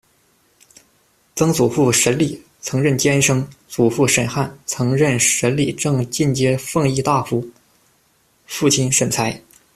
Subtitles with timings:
[1.35, 7.39] 曾祖父沈礼，曾任监生；祖父沈瀚，曾任审理正进阶奉议大夫；
[8.47, 9.39] 父亲沈材。